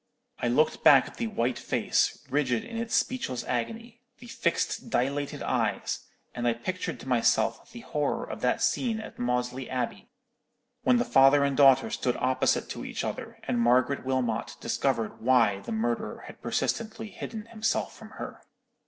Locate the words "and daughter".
11.43-11.91